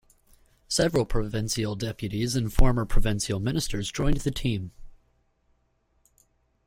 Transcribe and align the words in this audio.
Several 0.67 1.05
provincial 1.05 1.75
deputies 1.75 2.35
and 2.35 2.51
former 2.51 2.85
provincial 2.85 3.39
ministers 3.39 3.91
joined 3.91 4.17
the 4.21 4.31
team. 4.31 4.71